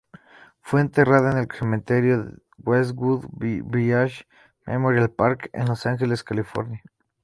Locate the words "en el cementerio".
1.31-2.25